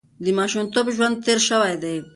د 0.23 0.25
ماشومتوب 0.37 0.85
ژوند 0.95 1.15
تېر 1.25 1.39
شوی 1.47 1.75
دی. 1.83 1.95